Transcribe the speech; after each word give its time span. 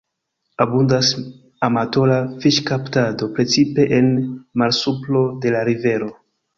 Abundas 0.63 1.11
amatora 1.67 2.17
fiŝkaptado, 2.45 3.31
precipe 3.39 3.89
en 4.01 4.13
malsupro 4.63 5.27
de 5.45 5.57
la 5.59 5.67
rivero. 5.73 6.15